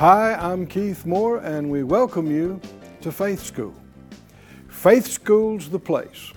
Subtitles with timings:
[0.00, 2.58] Hi, I'm Keith Moore, and we welcome you
[3.02, 3.74] to Faith School.
[4.66, 6.32] Faith School's the place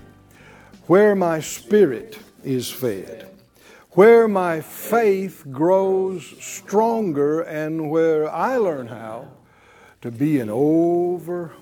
[0.88, 3.32] where my spirit is fed,
[3.92, 9.30] where my faith grows stronger, and where I learn how
[10.02, 11.58] to be an overcomer.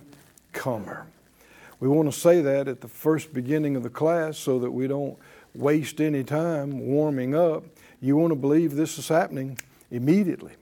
[1.79, 4.87] We want to say that at the first beginning of the class so that we
[4.87, 5.19] don't
[5.53, 7.63] waste any time warming up.
[8.01, 9.59] You want to believe this is happening
[9.91, 10.53] immediately.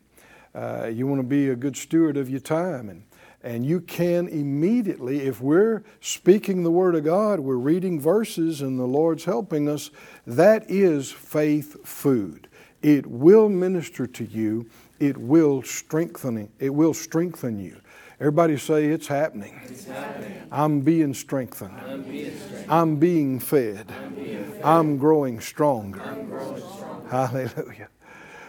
[0.56, 3.04] Uh, you want to be a good steward of your time and
[3.42, 8.78] and you can immediately if we're speaking the word of god we're reading verses and
[8.80, 9.92] the lord's helping us
[10.28, 12.48] that is faith food
[12.82, 14.66] it will minister to you
[15.00, 17.78] it will strengthen it will strengthen you
[18.20, 20.42] everybody say it's happening, It's happening.
[20.52, 22.72] i'm being strengthened I'm being strengthened.
[22.72, 24.62] i'm being fed I'm being fed.
[24.64, 27.08] i'm growing stronger I'm growing strong.
[27.10, 27.88] hallelujah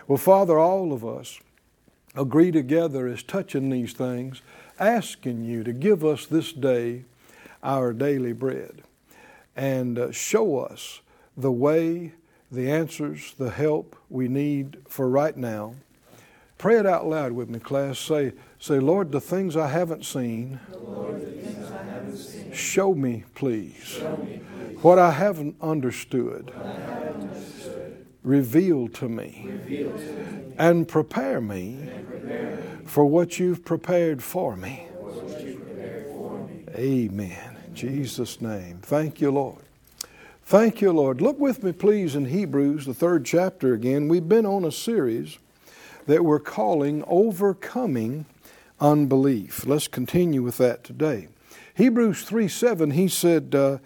[0.09, 1.39] well father all of us
[2.15, 4.43] agree together as touching these things,
[4.79, 7.05] asking you to give us this day
[7.63, 8.83] our daily bread
[9.57, 11.01] and uh, show us
[11.37, 12.13] the way,
[12.51, 15.75] the answers, the help we need for right now.
[16.59, 17.99] Pray it out loud with me, class.
[17.99, 20.61] Say, say, Lord, the things I haven't seen,
[22.53, 24.01] show me, please.
[24.83, 26.53] What I haven't understood,
[28.23, 29.49] reveal to me
[30.59, 31.89] and prepare me
[32.85, 34.87] for what you've prepared for me.
[36.75, 37.57] Amen.
[37.67, 38.79] In Jesus' name.
[38.83, 39.63] Thank you, Lord.
[40.45, 41.21] Thank you, Lord.
[41.21, 44.09] Look with me, please, in Hebrews, the third chapter again.
[44.09, 45.39] We've been on a series
[46.07, 48.27] that we're calling Overcoming
[48.81, 49.67] Unbelief.
[49.67, 51.29] Let's continue with that today.
[51.75, 53.79] Hebrews 3 7, he said, uh,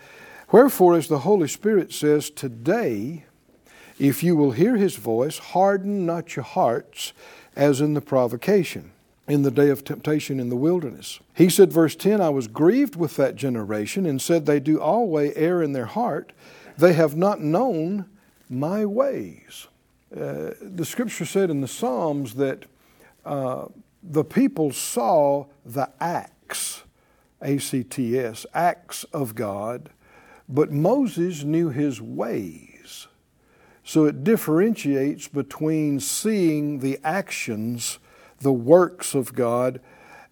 [0.51, 3.25] Wherefore, as the Holy Spirit says, Today,
[3.99, 7.13] if you will hear his voice, harden not your hearts
[7.57, 8.93] as in the provocation,
[9.29, 11.21] in the day of temptation in the wilderness.
[11.35, 15.33] He said, verse 10, I was grieved with that generation and said, They do always
[15.37, 16.33] err in their heart.
[16.77, 18.07] They have not known
[18.49, 19.69] my ways.
[20.15, 22.67] Uh, the scripture said in the Psalms that
[23.25, 23.67] uh,
[24.03, 26.83] the people saw the acts,
[27.41, 29.91] A C T S, acts of God,
[30.49, 32.74] but Moses knew his ways.
[33.85, 37.99] So it differentiates between seeing the actions,
[38.41, 39.79] the works of God,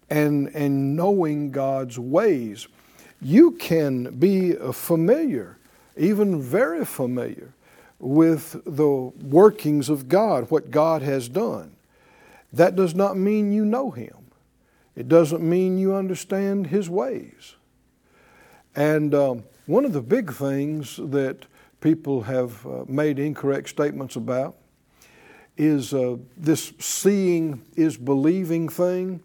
[0.09, 2.67] and, and knowing God's ways.
[3.21, 5.57] You can be familiar,
[5.95, 7.53] even very familiar,
[7.99, 11.75] with the workings of God, what God has done.
[12.51, 14.17] That does not mean you know Him.
[14.95, 17.55] It doesn't mean you understand His ways.
[18.75, 21.45] And um, one of the big things that
[21.83, 24.55] people have uh, made incorrect statements about
[25.57, 29.21] is uh, this seeing is believing thing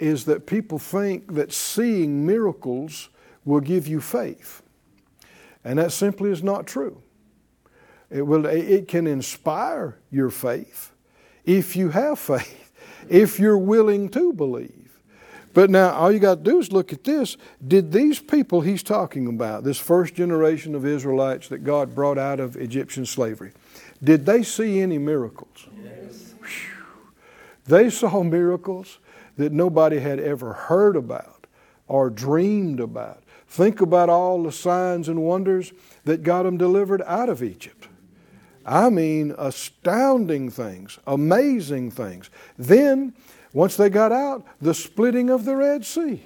[0.00, 3.08] is that people think that seeing miracles
[3.44, 4.62] will give you faith.
[5.64, 7.00] And that simply is not true.
[8.10, 10.90] It will it can inspire your faith
[11.44, 12.72] if you have faith
[13.08, 14.81] if you're willing to believe
[15.54, 17.36] but now, all you got to do is look at this.
[17.66, 22.40] Did these people he's talking about, this first generation of Israelites that God brought out
[22.40, 23.52] of Egyptian slavery,
[24.02, 25.66] did they see any miracles?
[25.82, 26.34] Yes.
[27.66, 28.98] They saw miracles
[29.36, 31.46] that nobody had ever heard about
[31.86, 33.22] or dreamed about.
[33.46, 35.72] Think about all the signs and wonders
[36.04, 37.88] that got them delivered out of Egypt.
[38.64, 42.30] I mean, astounding things, amazing things.
[42.56, 43.14] Then,
[43.52, 46.22] once they got out, the splitting of the Red Sea.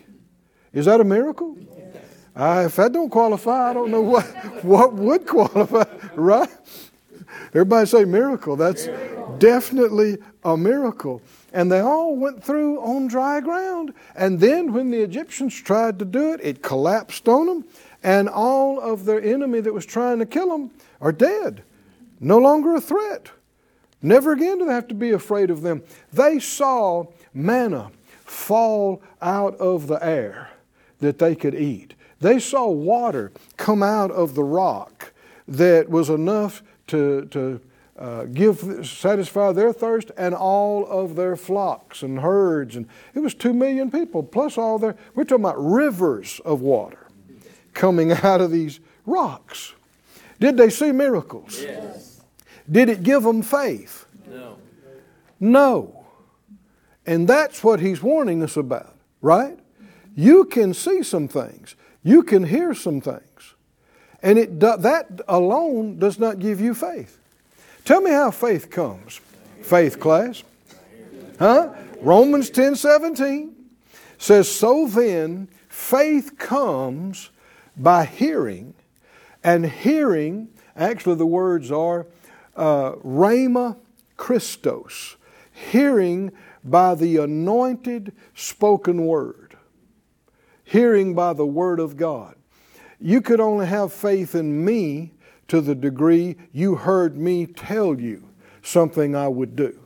[0.72, 1.56] Is that a miracle?
[2.34, 4.26] Uh, if that don't qualify, I don't know what,
[4.62, 5.84] what would qualify,
[6.14, 6.50] right?
[7.48, 8.56] Everybody say miracle.
[8.56, 8.88] That's
[9.38, 11.22] definitely a miracle.
[11.52, 13.94] And they all went through on dry ground.
[14.14, 17.64] And then when the Egyptians tried to do it, it collapsed on them.
[18.02, 20.70] And all of their enemy that was trying to kill them
[21.00, 21.62] are dead.
[22.20, 23.30] No longer a threat.
[24.02, 25.82] Never again do they have to be afraid of them.
[26.12, 27.90] They saw manna
[28.24, 30.50] fall out of the air
[31.00, 31.94] that they could eat.
[32.20, 35.12] They saw water come out of the rock
[35.48, 37.60] that was enough to, to
[37.98, 43.32] uh, give satisfy their thirst and all of their flocks and herds and it was
[43.32, 47.06] two million people plus all their we're talking about rivers of water
[47.72, 49.72] coming out of these rocks
[50.40, 52.15] did they see miracles Yes.
[52.70, 54.58] Did it give them faith No.
[55.40, 56.04] no
[57.06, 59.58] and that's what he's warning us about right
[60.14, 63.54] you can see some things you can hear some things
[64.22, 67.18] and it do, that alone does not give you faith
[67.86, 69.20] Tell me how faith comes.
[69.62, 70.42] Faith class.
[71.38, 71.72] Huh?
[72.00, 73.54] Romans 10 17
[74.18, 77.30] says, So then, faith comes
[77.76, 78.74] by hearing,
[79.44, 82.06] and hearing, actually, the words are
[82.56, 83.76] uh, Rhema
[84.16, 85.16] Christos,
[85.52, 86.32] hearing
[86.64, 89.56] by the anointed spoken word,
[90.64, 92.34] hearing by the word of God.
[93.00, 95.12] You could only have faith in me
[95.48, 98.28] to the degree you heard me tell you
[98.62, 99.78] something I would do.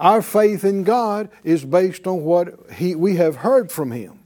[0.00, 4.20] Our faith in God is based on what he, we have heard from Him,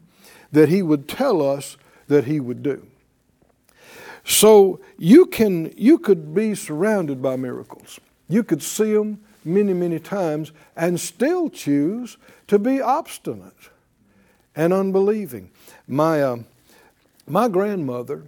[0.50, 1.76] that He would tell us
[2.08, 2.86] that He would do.
[4.24, 7.98] So you can you could be surrounded by miracles.
[8.28, 12.16] You could see them many many times and still choose
[12.46, 13.70] to be obstinate
[14.54, 15.50] and unbelieving.
[15.88, 16.36] My uh,
[17.26, 18.22] my grandmother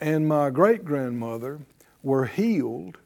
[0.00, 1.60] and my great grandmother
[2.02, 2.98] were healed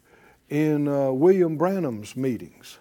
[0.48, 2.78] in uh, William Branham's meetings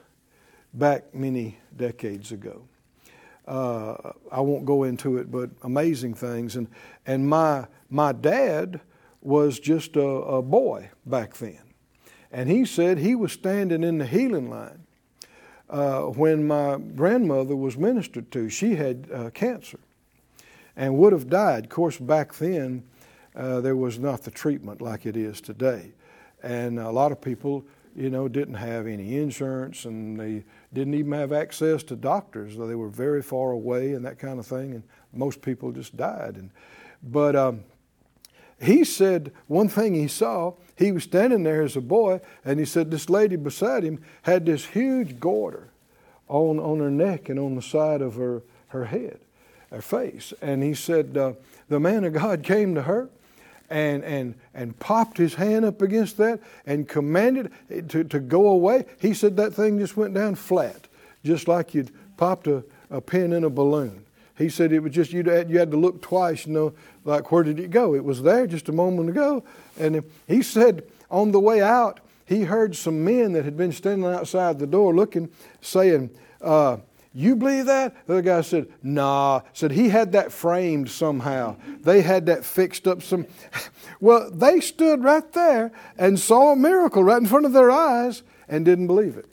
[0.73, 2.63] back many decades ago.
[3.47, 6.56] Uh, I won't go into it, but amazing things.
[6.56, 6.68] And,
[7.06, 8.81] and my, my dad
[9.22, 11.62] was just a, a boy back then.
[12.31, 14.86] And he said he was standing in the healing line
[15.69, 18.50] uh, when my grandmother was ministered to.
[18.50, 19.80] She had uh, cancer
[20.75, 21.66] and would have died.
[21.66, 22.84] Of course, back then,
[23.36, 25.94] uh, there was not the treatment like it is today.
[26.44, 27.66] And a lot of people,
[27.96, 30.44] you know, didn't have any insurance and they
[30.74, 32.58] didn't even have access to doctors.
[32.58, 34.74] They were very far away and that kind of thing.
[34.74, 34.84] And
[35.14, 36.36] most people just died.
[36.36, 36.52] And,
[37.04, 37.64] but um,
[38.59, 42.65] he said one thing he saw, he was standing there as a boy, and he
[42.65, 45.69] said this lady beside him had this huge goiter
[46.27, 49.19] on, on her neck and on the side of her, her head,
[49.71, 50.33] her face.
[50.42, 51.33] And he said, uh,
[51.69, 53.09] the man of God came to her
[53.69, 58.48] and, and, and popped his hand up against that and commanded it to, to go
[58.48, 58.86] away.
[59.00, 60.88] He said that thing just went down flat,
[61.24, 64.06] just like you'd popped a, a pin in a balloon.
[64.38, 66.74] He said it was just, you had, you had to look twice, you know,
[67.06, 67.95] like where did it go?
[67.95, 69.44] It was there just a moment ago.
[69.80, 74.07] And he said on the way out, he heard some men that had been standing
[74.07, 75.30] outside the door looking,
[75.62, 76.12] saying,
[76.42, 76.78] uh,
[77.18, 78.06] you believe that?
[78.06, 79.42] The other guy said, Nah.
[79.54, 81.56] Said he had that framed somehow.
[81.81, 83.25] They had that fixed up some.
[84.00, 88.22] Well, they stood right there and saw a miracle right in front of their eyes
[88.48, 89.25] and didn't believe it.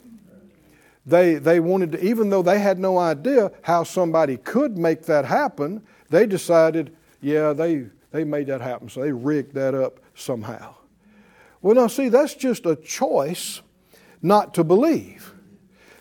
[1.05, 5.25] They, they wanted to, even though they had no idea how somebody could make that
[5.25, 8.89] happen, they decided, yeah, they, they made that happen.
[8.89, 10.75] So they rigged that up somehow.
[11.61, 13.61] Well, now, see, that's just a choice
[14.21, 15.33] not to believe.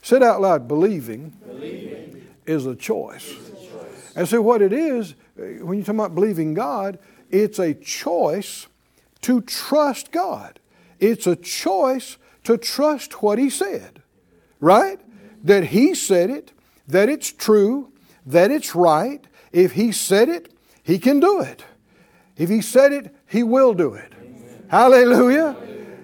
[0.02, 3.30] Said out loud, believing, Believing is a choice.
[3.30, 4.12] is a choice.
[4.16, 6.98] And so, what it is, uh, when you talk about believing God,
[7.30, 8.66] it's a choice
[9.22, 10.60] to trust God.
[11.00, 14.02] It's a choice to trust what He said,
[14.64, 15.00] right?
[15.44, 16.52] That He said it,
[16.88, 17.92] that it's true,
[18.26, 19.24] that it's right.
[19.52, 20.52] If He said it,
[20.82, 21.64] He can do it.
[22.36, 24.12] If He said it, He will do it.
[24.68, 25.56] Hallelujah.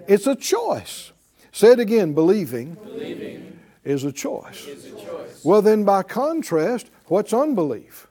[0.06, 1.12] It's a choice.
[1.52, 5.44] Say it again believing, Believing is a is a choice.
[5.44, 8.06] Well, then, by contrast, what's unbelief?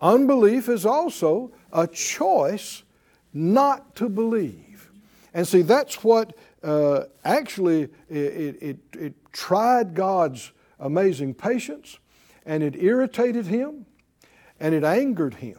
[0.00, 2.82] Unbelief is also a choice
[3.32, 4.90] not to believe.
[5.32, 11.98] And see, that's what uh, actually it, it, it tried God's amazing patience
[12.44, 13.86] and it irritated him
[14.58, 15.58] and it angered him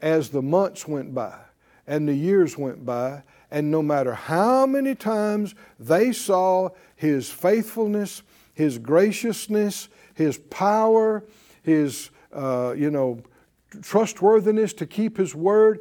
[0.00, 1.38] as the months went by
[1.86, 3.22] and the years went by.
[3.50, 8.22] And no matter how many times they saw his faithfulness,
[8.52, 11.24] his graciousness, his power,
[11.62, 13.22] his, uh, you know,
[13.82, 15.80] trustworthiness to keep his word,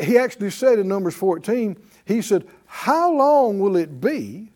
[0.00, 4.52] he actually said in Numbers 14, he said, How long will it be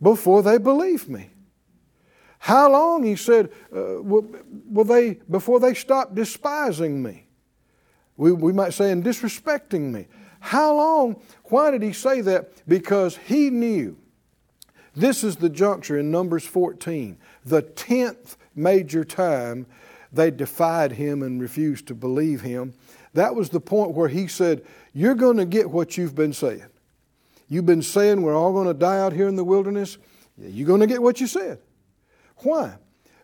[0.00, 1.30] before they believe me?
[2.38, 4.24] How long, he said, uh, will,
[4.70, 7.26] will they, before they stop despising me?
[8.16, 10.06] We, we might say, and disrespecting me.
[10.38, 11.20] How long?
[11.44, 12.52] Why did he say that?
[12.68, 13.98] Because he knew.
[14.94, 19.66] This is the juncture in Numbers 14, the 10th major time
[20.12, 22.72] they defied him and refused to believe him.
[23.14, 26.66] That was the point where he said, You're going to get what you've been saying.
[27.48, 29.98] You've been saying we're all going to die out here in the wilderness.
[30.36, 31.58] You're going to get what you said.
[32.38, 32.76] Why?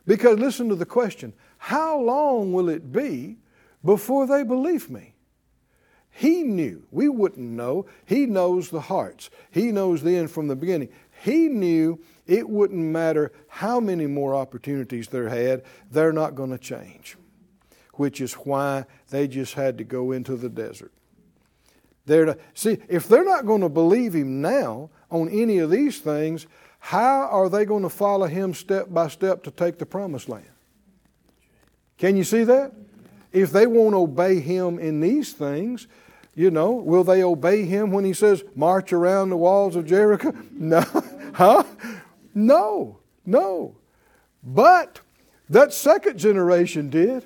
[0.07, 3.37] Because listen to the question How long will it be
[3.85, 5.15] before they believe me?
[6.11, 6.87] He knew.
[6.91, 7.87] We wouldn't know.
[8.07, 10.89] He knows the hearts, He knows the end from the beginning.
[11.23, 16.59] He knew it wouldn't matter how many more opportunities they had, they're not going to
[16.59, 17.17] change,
[17.95, 20.93] which is why they just had to go into the desert.
[22.07, 26.01] They're to, see, if they're not going to believe him now on any of these
[26.01, 26.47] things,
[26.79, 30.45] how are they going to follow him step by step to take the promised land?
[31.97, 32.73] Can you see that?
[33.33, 35.87] If they won't obey him in these things,
[36.35, 40.33] you know, will they obey him when he says, march around the walls of Jericho?
[40.53, 40.85] No.
[41.35, 41.65] huh?
[42.35, 42.99] No.
[43.25, 43.77] No.
[44.43, 45.01] But
[45.49, 47.25] that second generation did.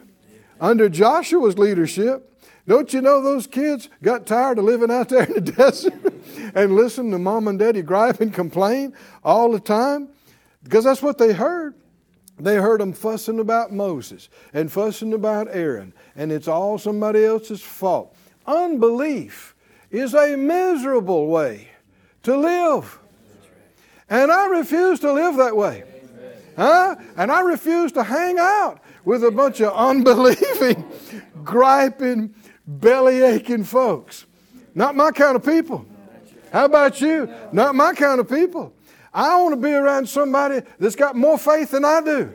[0.61, 2.25] Under Joshua's leadership,
[2.67, 5.95] don't you know those kids got tired of living out there in the desert
[6.55, 8.93] and listening to mom and daddy gripe and complain
[9.25, 10.09] all the time?
[10.63, 11.75] Because that's what they heard.
[12.39, 17.63] They heard them fussing about Moses and fussing about Aaron, and it's all somebody else's
[17.63, 18.15] fault.
[18.47, 19.57] Unbelief
[19.91, 21.69] is a miserable way
[22.23, 22.99] to live.
[24.11, 25.85] And I refuse to live that way.
[26.57, 26.97] Huh?
[27.17, 30.85] And I refuse to hang out with a bunch of unbelieving,
[31.43, 32.35] griping,
[32.67, 34.27] belly aching folks.
[34.75, 35.87] Not my kind of people.
[36.53, 37.27] How about you?
[37.51, 38.75] Not my kind of people.
[39.15, 42.31] I want to be around somebody that's got more faith than I do,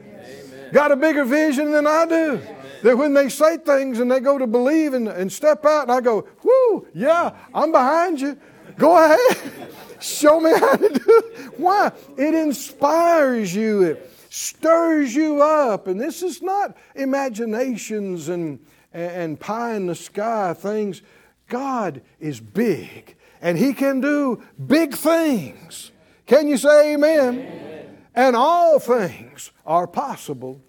[0.71, 2.41] got a bigger vision than I do.
[2.81, 5.91] That when they say things and they go to believe and, and step out, and
[5.91, 8.35] I go, whoo, yeah, I'm behind you.
[8.77, 9.69] Go ahead.
[9.99, 11.59] Show me how to do it.
[11.59, 11.91] Why?
[12.17, 15.87] It inspires you, it stirs you up.
[15.87, 18.59] And this is not imaginations and
[18.93, 21.01] and pie in the sky things.
[21.47, 25.91] God is big and He can do big things.
[26.25, 27.39] Can you say amen?
[27.39, 27.97] amen?
[28.15, 30.61] And all things are possible,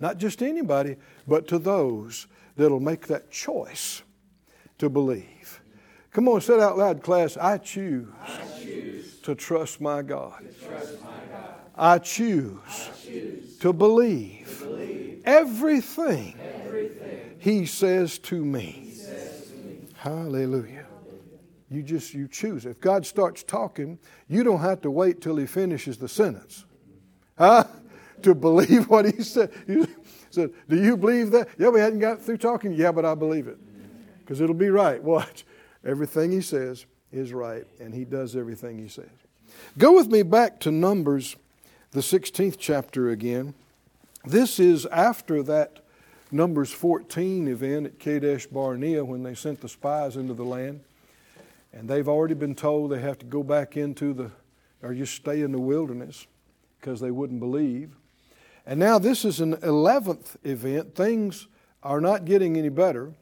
[0.00, 4.02] not just anybody, but to those that'll make that choice
[4.78, 5.60] to believe.
[6.10, 7.36] Come on, say out loud, class.
[7.36, 10.44] I choose, I choose to, trust God.
[10.66, 11.55] Trust my God.
[11.76, 14.66] I, choose to believe,
[15.24, 16.38] everything
[17.38, 18.92] he says to me.
[18.94, 19.78] me.
[19.94, 20.86] Hallelujah.
[21.70, 22.64] You just you choose.
[22.64, 26.64] If God starts talking, you don't have to wait till he finishes the sentence.
[27.36, 27.64] Huh?
[28.22, 29.52] To believe what he said.
[29.66, 29.86] You
[30.30, 31.48] said, Do you believe that?
[31.58, 32.72] Yeah, we hadn't got through talking.
[32.72, 33.58] Yeah, but I believe it.
[34.20, 35.02] Because it'll be right.
[35.04, 35.44] Watch.
[35.84, 39.08] Everything he says is right, and he does everything he says.
[39.78, 41.36] Go with me back to Numbers,
[41.92, 43.54] the 16th chapter again.
[44.24, 45.84] This is after that
[46.32, 50.80] Numbers 14 event at Kadesh Barnea when they sent the spies into the land.
[51.72, 54.30] And they've already been told they have to go back into the,
[54.82, 56.26] or just stay in the wilderness
[56.80, 57.94] because they wouldn't believe.
[58.66, 60.94] And now this is an 11th event.
[60.96, 61.46] Things
[61.82, 63.12] are not getting any better.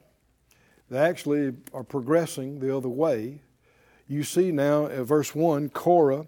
[0.89, 3.41] They actually are progressing the other way.
[4.09, 6.27] You see now, at verse 1, Korah,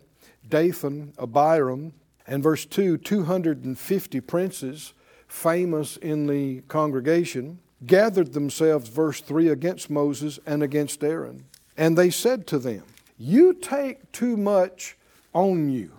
[0.49, 1.93] Dathan, Abiram,
[2.27, 4.93] and verse 2, 250 princes,
[5.29, 11.45] famous in the congregation, gathered themselves, verse 3, against Moses and against Aaron.
[11.77, 12.83] And they said to them,
[13.19, 14.97] You take too much
[15.33, 15.93] on you,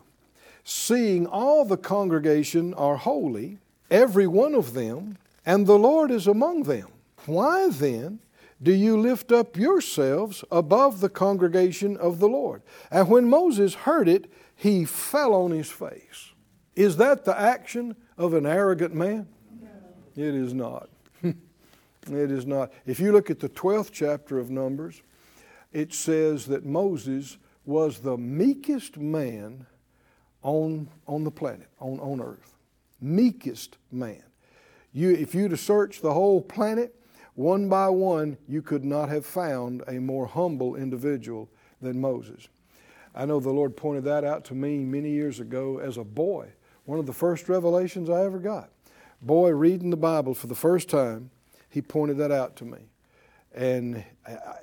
[0.64, 3.60] seeing all the congregation are holy,
[3.92, 6.88] every one of them, and the Lord is among them.
[7.26, 8.20] Why then
[8.62, 12.64] do you lift up yourselves above the congregation of the Lord?
[12.90, 16.34] And when Moses heard it, he fell on his face.
[16.76, 19.28] Is that the action of an arrogant man?
[19.62, 19.68] No.
[20.16, 20.90] It is not.
[21.24, 21.36] it
[22.10, 22.74] is not.
[22.86, 25.02] If you look at the 12th chapter of Numbers,
[25.72, 29.68] it says that Moses was the meekest man
[30.42, 32.56] on, on the planet, on, on earth.
[33.00, 34.24] Meekest man.
[34.92, 36.96] You, if you'd have searched the whole planet,
[37.36, 41.48] one by one, you could not have found a more humble individual
[41.80, 42.48] than Moses.
[43.18, 46.50] I know the Lord pointed that out to me many years ago as a boy.
[46.86, 48.70] One of the first revelations I ever got.
[49.24, 51.32] Boy, reading the Bible for the first time,
[51.68, 52.78] he pointed that out to me.
[53.56, 54.04] And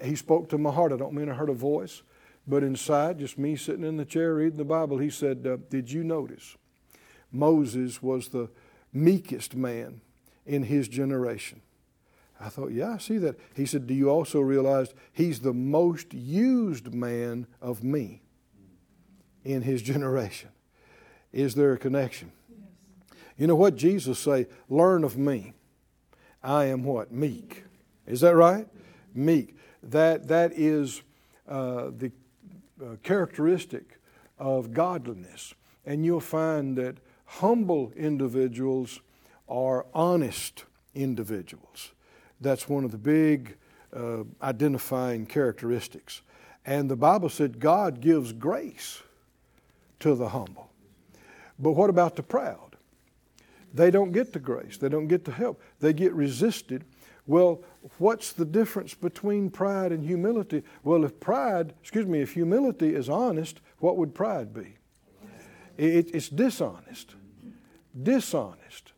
[0.00, 0.92] he spoke to my heart.
[0.92, 2.04] I don't mean I heard a voice,
[2.46, 5.90] but inside, just me sitting in the chair reading the Bible, he said, uh, Did
[5.90, 6.56] you notice?
[7.32, 8.50] Moses was the
[8.92, 10.00] meekest man
[10.46, 11.60] in his generation.
[12.40, 13.36] I thought, yeah, I see that.
[13.56, 18.20] He said, Do you also realize he's the most used man of me
[19.44, 20.50] in his generation?
[21.32, 22.32] Is there a connection?
[22.48, 23.18] Yes.
[23.36, 24.46] You know what Jesus say?
[24.68, 25.52] Learn of me.
[26.42, 27.12] I am what?
[27.12, 27.64] Meek.
[28.06, 28.68] Is that right?
[29.14, 29.56] Meek.
[29.82, 31.02] That that is
[31.48, 32.12] uh, the
[32.82, 33.98] uh, characteristic
[34.38, 35.54] of godliness.
[35.86, 39.00] And you'll find that humble individuals
[39.48, 41.92] are honest individuals.
[42.40, 43.56] That's one of the big
[43.94, 46.22] uh, identifying characteristics.
[46.66, 49.02] And the Bible said God gives grace
[50.04, 50.70] to the humble.
[51.58, 52.76] But what about the proud?
[53.72, 56.84] They don't get the grace, they don't get the help, they get resisted.
[57.26, 57.62] Well,
[57.96, 60.62] what's the difference between pride and humility?
[60.82, 64.76] Well, if pride, excuse me, if humility is honest, what would pride be?
[65.78, 67.14] It, it's dishonest.
[68.00, 68.92] Dishonest.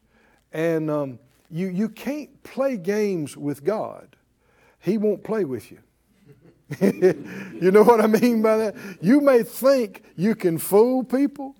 [0.53, 4.17] And um, you, you can't play games with God,
[4.81, 5.79] He won't play with you.
[6.81, 8.77] you know what I mean by that?
[9.01, 11.55] You may think you can fool people,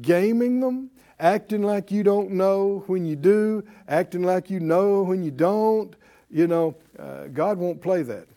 [0.00, 5.22] gaming them, acting like you don't know when you do, acting like you know when
[5.22, 5.94] you don't.
[6.30, 8.28] You know, uh, God won't play that.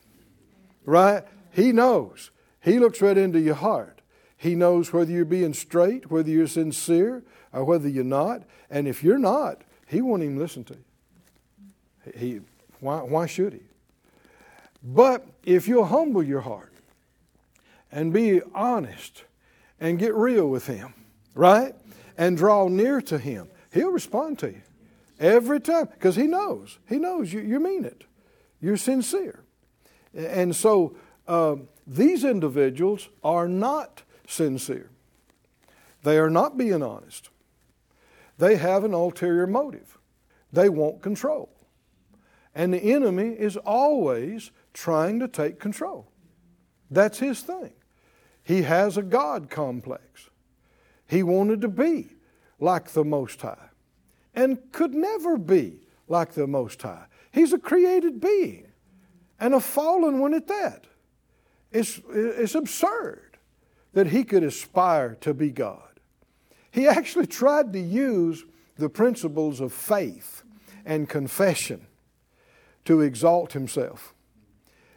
[0.85, 1.23] Right?
[1.51, 2.31] He knows.
[2.59, 4.01] He looks right into your heart.
[4.35, 8.43] He knows whether you're being straight, whether you're sincere, or whether you're not.
[8.69, 12.13] And if you're not, He won't even listen to you.
[12.13, 12.41] He,
[12.81, 13.61] why, why should He?
[14.83, 16.73] But if you'll humble your heart
[17.91, 19.23] and be honest
[19.79, 20.93] and get real with Him,
[21.33, 21.73] right?
[22.17, 24.61] And draw near to Him, He'll respond to you
[25.19, 26.79] every time because He knows.
[26.87, 28.03] He knows you, you mean it,
[28.59, 29.39] you're sincere.
[30.13, 30.95] And so
[31.27, 31.55] uh,
[31.87, 34.89] these individuals are not sincere,
[36.03, 37.29] they are not being honest.
[38.39, 39.99] They have an ulterior motive.
[40.51, 41.49] They want control.
[42.55, 46.11] And the enemy is always trying to take control.
[46.89, 47.73] That's his thing.
[48.43, 50.29] He has a God complex.
[51.07, 52.09] He wanted to be
[52.59, 53.69] like the Most High
[54.33, 57.05] and could never be like the Most High.
[57.31, 58.67] He's a created being
[59.39, 60.85] and a fallen one at that.
[61.71, 63.37] It's, it's absurd
[63.93, 65.99] that he could aspire to be God.
[66.71, 68.45] He actually tried to use
[68.77, 70.43] the principles of faith
[70.85, 71.87] and confession
[72.85, 74.13] to exalt himself.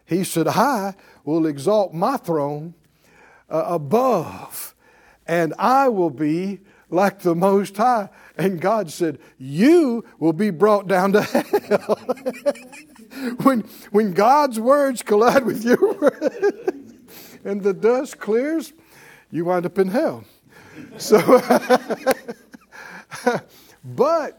[0.06, 2.74] He said, I will exalt my throne
[3.50, 4.74] uh, above,
[5.26, 8.08] and I will be like the Most High.
[8.38, 11.98] And God said, You will be brought down to hell.
[13.42, 16.94] when, when God's words collide with your words
[17.44, 18.72] and the dust clears,
[19.30, 20.24] you wind up in hell.
[20.98, 21.40] So,
[23.84, 24.38] but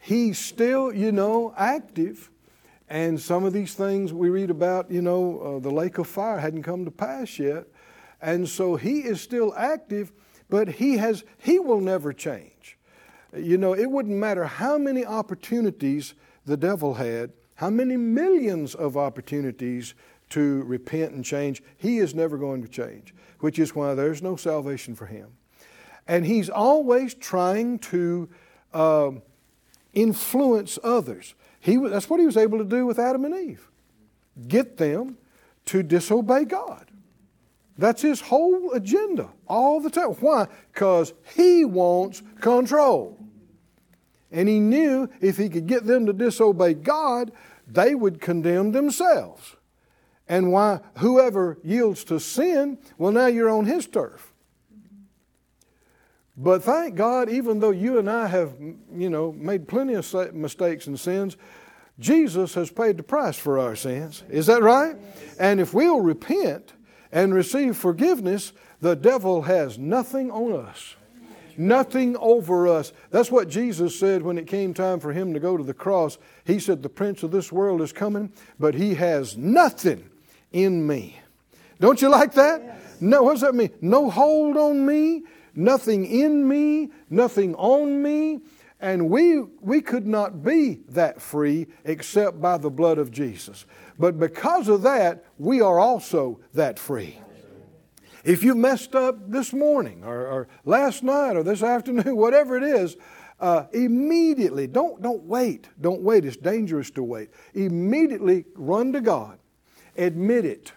[0.00, 2.30] he's still, you know, active
[2.88, 6.38] and some of these things we read about, you know, uh, the lake of fire
[6.38, 7.66] hadn't come to pass yet.
[8.22, 10.12] And so he is still active,
[10.48, 12.78] but he has he will never change.
[13.36, 16.14] You know, it wouldn't matter how many opportunities
[16.46, 19.94] the devil had, how many millions of opportunities
[20.30, 24.36] to repent and change, he is never going to change, which is why there's no
[24.36, 25.28] salvation for him.
[26.06, 28.28] And he's always trying to
[28.72, 29.10] uh,
[29.92, 31.34] influence others.
[31.66, 33.68] He, that's what he was able to do with Adam and Eve
[34.46, 35.18] get them
[35.64, 36.88] to disobey God.
[37.76, 40.10] That's his whole agenda all the time.
[40.10, 40.46] Why?
[40.72, 43.18] Because he wants control.
[44.30, 47.32] And he knew if he could get them to disobey God,
[47.66, 49.56] they would condemn themselves.
[50.28, 54.32] And why whoever yields to sin, well, now you're on his turf.
[56.36, 58.54] But thank God, even though you and I have,
[58.94, 61.36] you know, made plenty of mistakes and sins,
[61.98, 64.22] Jesus has paid the price for our sins.
[64.28, 64.96] Is that right?
[65.40, 66.74] And if we'll repent
[67.10, 70.96] and receive forgiveness, the devil has nothing on us.
[71.56, 72.92] Nothing over us.
[73.10, 76.18] That's what Jesus said when it came time for him to go to the cross.
[76.44, 80.10] He said, The prince of this world is coming, but he has nothing
[80.52, 81.18] in me.
[81.80, 83.00] Don't you like that?
[83.00, 83.70] No, what does that mean?
[83.80, 85.22] No hold on me,
[85.56, 88.40] nothing in me, nothing on me.
[88.78, 93.64] And we, we could not be that free except by the blood of Jesus.
[93.98, 97.18] But because of that, we are also that free.
[98.22, 102.64] If you messed up this morning or, or last night or this afternoon, whatever it
[102.64, 102.96] is,
[103.38, 105.68] uh, immediately, don't, don't wait.
[105.80, 106.24] Don't wait.
[106.24, 107.30] It's dangerous to wait.
[107.54, 109.38] Immediately run to God.
[109.96, 110.72] Admit it.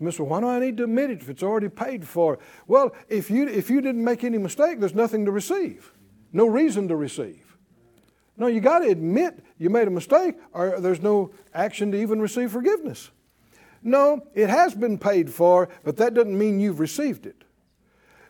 [0.00, 0.26] Mr.
[0.26, 2.38] Why do I need to admit it if it's already paid for?
[2.66, 5.92] Well, if you, if you didn't make any mistake, there's nothing to receive,
[6.32, 7.56] no reason to receive.
[8.36, 12.20] No, you got to admit you made a mistake, or there's no action to even
[12.20, 13.10] receive forgiveness.
[13.82, 17.42] No, it has been paid for, but that doesn't mean you've received it.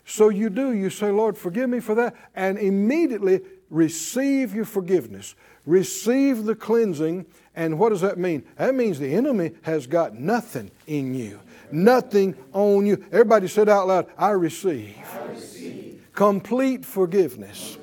[0.05, 5.35] So you do, you say, Lord, forgive me for that, and immediately receive your forgiveness.
[5.69, 7.27] Receive the cleansing.
[7.55, 8.45] And what does that mean?
[8.57, 13.05] That means the enemy has got nothing in you, nothing on you.
[13.13, 17.79] Everybody said out loud, I receive, I receive complete forgiveness.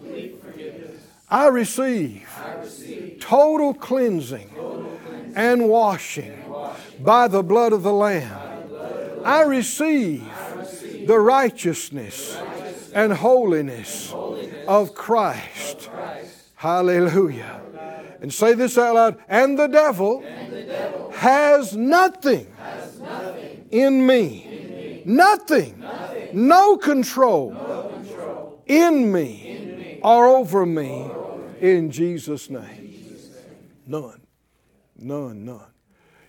[1.28, 4.50] I receive I receive total cleansing
[5.36, 6.40] and washing
[7.00, 8.40] by the blood of the Lamb.
[9.26, 10.24] I receive
[11.08, 12.38] the righteousness
[12.94, 14.14] and holiness
[14.68, 15.90] of Christ.
[16.56, 17.62] Hallelujah.
[18.22, 19.18] And say this out loud.
[19.28, 20.22] And the devil
[21.14, 22.48] has nothing
[23.72, 25.02] in me.
[25.06, 25.84] Nothing.
[26.34, 31.10] No control in me or over me
[31.60, 33.18] in Jesus' name.
[33.86, 34.22] None.
[34.98, 35.72] None, none.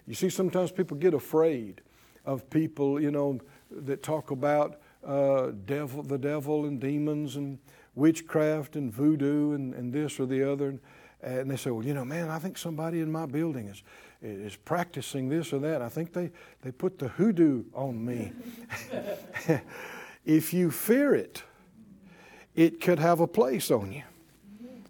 [0.07, 1.83] You see, sometimes people get afraid
[2.25, 7.59] of people, you know, that talk about uh, devil, the devil and demons and
[7.95, 10.69] witchcraft and voodoo and, and this or the other.
[10.69, 10.81] And,
[11.27, 13.83] and they say, well, you know, man, I think somebody in my building is,
[14.23, 15.83] is practicing this or that.
[15.83, 16.31] I think they,
[16.63, 18.31] they put the hoodoo on me.
[20.25, 21.43] if you fear it,
[22.55, 24.05] it could have a place on you.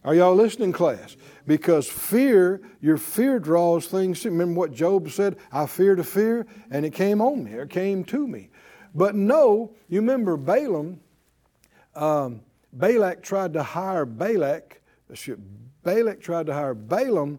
[0.04, 1.16] Are y'all listening, class?
[1.46, 4.24] Because fear, your fear draws things.
[4.24, 5.36] Remember what Job said?
[5.50, 8.50] I feared a fear, and it came on me, it came to me.
[8.94, 11.00] But no, you remember Balaam,
[11.94, 12.42] um,
[12.74, 14.82] Balak tried to hire Balak,
[15.86, 17.38] Balak tried to hire Balaam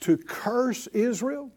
[0.00, 1.50] to curse Israel.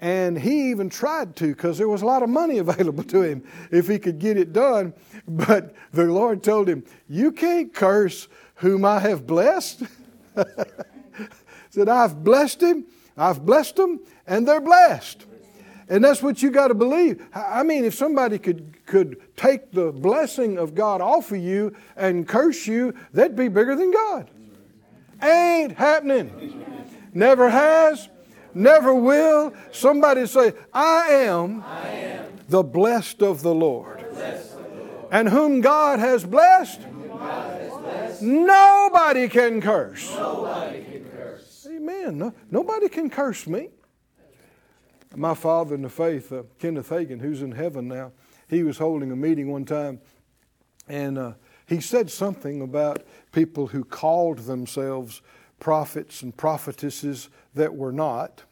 [0.00, 3.44] And he even tried to because there was a lot of money available to him
[3.70, 4.92] if he could get it done.
[5.26, 9.84] But the Lord told him, You can't curse whom I have blessed.
[11.70, 12.84] Said, I've blessed him,
[13.16, 15.26] I've blessed them, and they're blessed.
[15.88, 17.24] And that's what you got to believe.
[17.34, 22.26] I mean, if somebody could, could take the blessing of God off of you and
[22.26, 24.30] curse you, that'd be bigger than God.
[25.22, 26.64] Ain't happening.
[27.14, 28.08] Never has,
[28.54, 29.52] never will.
[29.70, 34.04] Somebody say, I am, I am the blessed of the Lord.
[35.10, 38.22] And whom God has blessed, God has blessed.
[38.22, 40.10] nobody can curse.
[40.14, 41.66] Nobody can curse.
[41.70, 42.18] Amen.
[42.18, 43.68] No, nobody can curse me.
[45.14, 48.12] My father in the faith, uh, Kenneth Hagin, who's in heaven now,
[48.48, 50.00] he was holding a meeting one time,
[50.88, 51.32] and uh,
[51.66, 53.02] he said something about
[53.32, 55.22] people who called themselves
[55.58, 58.42] prophets and prophetesses that were not.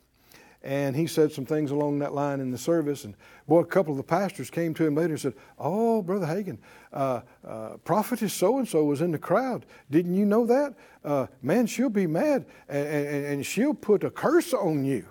[0.63, 3.05] And he said some things along that line in the service.
[3.05, 3.15] And
[3.49, 6.59] boy, a couple of the pastors came to him later and said, Oh, Brother Hagin,
[6.93, 9.65] uh, uh, prophetess so and so was in the crowd.
[9.91, 10.75] Didn't you know that?
[11.03, 15.07] Uh, man, she'll be mad and, and, and she'll put a curse on you.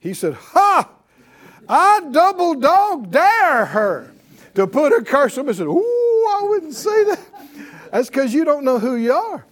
[0.00, 0.90] He said, Ha!
[1.68, 4.12] I double dog dare her
[4.54, 5.50] to put a curse on me.
[5.50, 7.20] I said, Ooh, I wouldn't say that.
[7.94, 9.46] That's because you don't know who you are.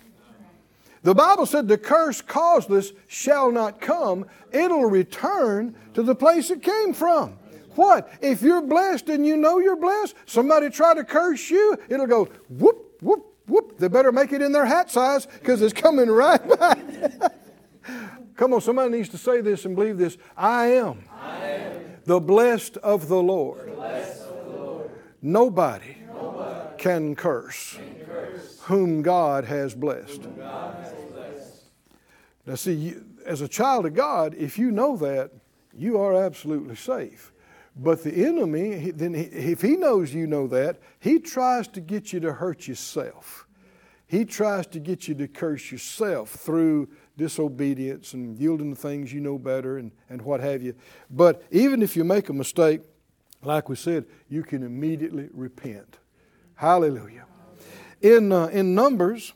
[1.05, 6.61] The Bible said, The curse causeless shall not come, it'll return to the place it
[6.61, 7.39] came from.
[7.77, 8.13] What?
[8.21, 12.25] If you're blessed and you know you're blessed, somebody try to curse you, it'll go
[12.49, 13.79] whoop, whoop, whoop.
[13.79, 16.79] They better make it in their hat size because it's coming right back.
[18.37, 20.19] Come on, somebody needs to say this and believe this.
[20.37, 23.73] I am, I am the blessed of the Lord.
[23.77, 24.91] blessed of the Lord.
[25.23, 28.61] Nobody, Nobody can curse can curse.
[28.63, 30.23] whom God has blessed.
[30.37, 31.65] God has blessed.
[32.47, 35.31] Now, see, you, as a child of God, if you know that,
[35.77, 37.33] you are absolutely safe.
[37.77, 41.81] But the enemy, he, then he, if he knows you know that, he tries to
[41.81, 43.47] get you to hurt yourself.
[44.07, 49.21] He tries to get you to curse yourself through disobedience and yielding to things you
[49.21, 50.75] know better and, and what have you.
[51.09, 52.83] But even if you make a mistake,
[53.43, 55.99] like we said, you can immediately repent.
[56.57, 57.27] Hallelujah.
[58.01, 59.33] In, uh, in Numbers,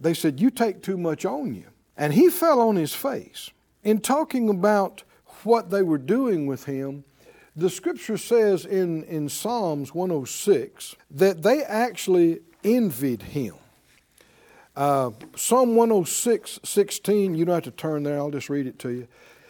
[0.00, 1.66] they said, You take too much on you.
[1.96, 3.50] And he fell on his face.
[3.82, 5.02] In talking about
[5.44, 7.04] what they were doing with him,
[7.56, 13.54] the scripture says in, in Psalms 106 that they actually envied him.
[14.76, 18.90] Uh, Psalm 106, 16, you don't have to turn there, I'll just read it to
[18.90, 19.08] you.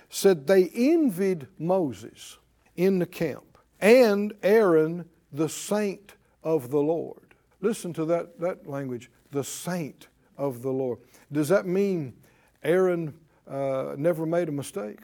[0.09, 2.39] Said they envied Moses
[2.77, 7.35] in the camp and Aaron, the saint of the Lord.
[7.61, 10.99] Listen to that, that language, the saint of the Lord.
[11.31, 12.15] Does that mean
[12.63, 13.15] Aaron
[13.49, 15.01] uh, never made a mistake?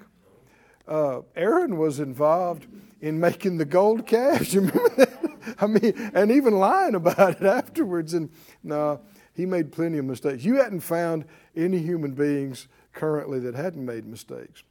[0.88, 2.66] Uh, Aaron was involved
[3.00, 4.54] in making the gold calves.
[4.54, 5.12] You remember that?
[5.58, 8.14] I mean, and even lying about it afterwards.
[8.14, 8.30] And
[8.62, 9.00] no,
[9.34, 10.44] he made plenty of mistakes.
[10.44, 14.62] You hadn't found any human beings currently that hadn't made mistakes.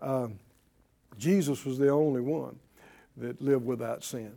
[0.00, 0.38] Um,
[1.18, 2.58] Jesus was the only one
[3.16, 4.32] that lived without sin.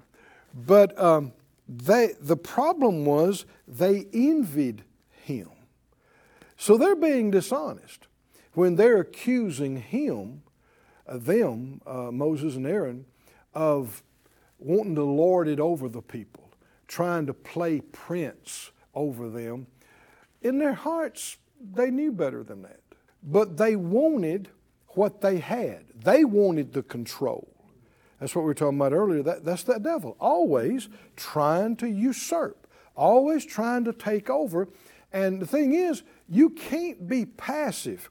[0.53, 1.34] But um,
[1.67, 5.49] they, the problem was they envied him.
[6.56, 8.08] So they're being dishonest.
[8.58, 10.41] when they're accusing him,
[11.06, 13.06] uh, them, uh, Moses and Aaron,
[13.53, 14.01] of
[14.58, 16.49] wanting to lord it over the people,
[16.88, 19.67] trying to play prince over them,
[20.41, 21.38] in their hearts,
[21.75, 22.80] they knew better than that.
[23.21, 24.49] But they wanted
[24.88, 27.47] what they had, they wanted the control.
[28.19, 29.21] That's what we were talking about earlier.
[29.21, 34.67] That, that's that devil, always trying to usurp, always trying to take over.
[35.13, 38.10] And the thing is, you can't be passive.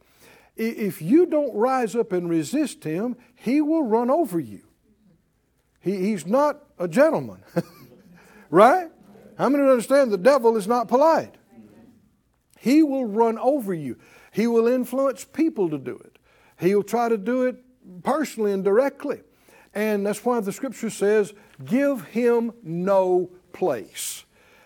[0.57, 4.62] If you don't rise up and resist him, he will run over you.
[5.81, 7.42] He, he's not a gentleman,
[8.51, 8.90] right?
[9.37, 11.35] How many understand the devil is not polite?
[12.59, 13.99] He will run over you.
[14.33, 16.19] He will influence people to do it.
[16.59, 17.62] He'll try to do it
[18.03, 19.21] personally and directly.
[19.77, 24.25] And that's why the scripture says, give him no place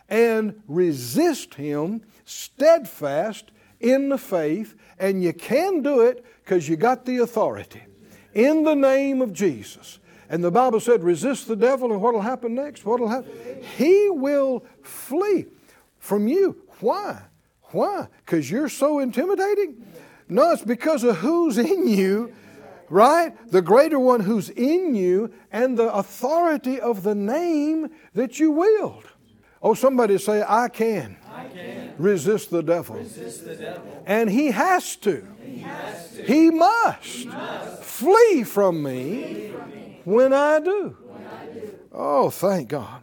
[0.08, 4.76] and resist him steadfast in the faith.
[5.00, 7.82] And you can do it because you got the authority
[8.34, 9.98] in the name of Jesus.
[10.28, 12.86] And the Bible said, resist the devil, and what will happen next?
[12.86, 13.32] What will happen?
[13.76, 15.46] He will flee
[15.98, 16.62] from you.
[16.78, 17.20] Why?
[17.72, 18.06] Why?
[18.24, 19.84] Because you're so intimidating?
[20.28, 22.32] No, it's because of who's in you
[22.90, 23.32] right?
[23.50, 29.04] The greater one who's in you and the authority of the name that you wield.
[29.62, 31.94] Oh, somebody say, I can, I can.
[31.98, 32.96] Resist, the devil.
[32.96, 34.02] resist the devil.
[34.06, 35.26] And he has to.
[35.42, 36.22] He, has to.
[36.22, 37.82] he must, he must.
[37.82, 40.58] Flee, from me, flee from me when I.
[40.58, 41.78] When I do.
[41.92, 43.02] Oh, thank God.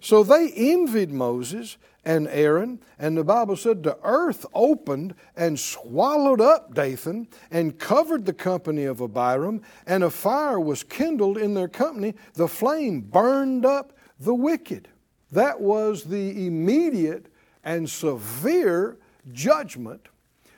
[0.00, 6.40] So they envied Moses and Aaron, and the Bible said the earth opened and swallowed
[6.40, 11.68] up Dathan and covered the company of Abiram, and a fire was kindled in their
[11.68, 12.14] company.
[12.34, 14.88] The flame burned up the wicked.
[15.30, 17.26] That was the immediate
[17.64, 18.98] and severe
[19.32, 20.08] judgment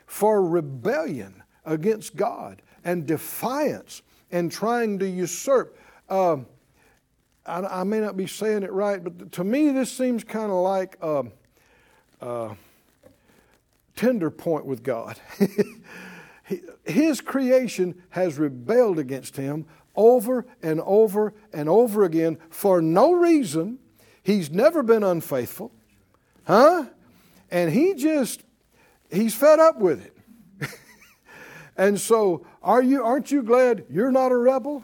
[0.07, 5.79] for rebellion against God and defiance and trying to usurp.
[6.09, 6.39] Uh,
[7.47, 10.59] I, I, may not be saying it right, but to me, this seems kind of
[10.59, 11.25] like a,
[12.21, 12.57] a,
[13.97, 15.19] tender point with God.
[16.85, 23.79] His creation has rebelled against Him over and over and over again for no reason.
[24.23, 25.73] He's never been unfaithful,
[26.45, 26.87] huh?
[27.51, 28.43] And he just,
[29.11, 30.17] he's fed up with it.
[31.77, 34.83] and so, are you, aren't you glad you're not a rebel?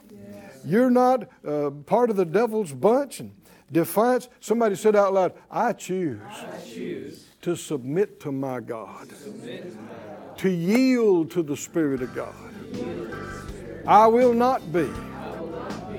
[0.64, 3.32] You're not uh, part of the devil's bunch and
[3.72, 4.28] defiance.
[4.40, 9.56] Somebody said out loud, I choose, I choose to submit to my God, to, my
[9.58, 10.38] God.
[10.38, 12.34] to yield to the Spirit of God.
[13.86, 14.90] I will not be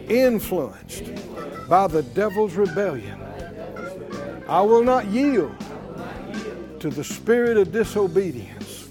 [0.08, 1.12] influenced
[1.68, 3.20] by the devil's rebellion.
[4.48, 5.56] I will not yield
[6.80, 8.90] to the spirit of disobedience.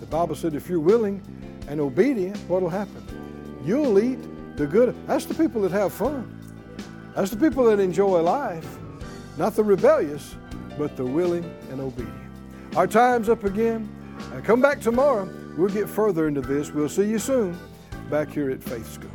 [0.00, 1.20] The Bible said if you're willing
[1.68, 3.03] and obedient, what will happen?
[3.64, 4.18] You'll eat
[4.56, 4.94] the good.
[5.06, 6.30] That's the people that have fun.
[7.14, 8.78] That's the people that enjoy life.
[9.38, 10.36] Not the rebellious,
[10.78, 12.14] but the willing and obedient.
[12.76, 13.88] Our time's up again.
[14.32, 15.28] Uh, come back tomorrow.
[15.56, 16.72] We'll get further into this.
[16.72, 17.58] We'll see you soon
[18.10, 19.10] back here at Faith School.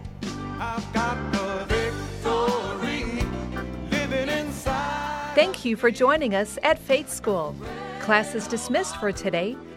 [5.35, 7.55] Thank you for joining us at Faith School.
[8.01, 9.55] Class is dismissed for today,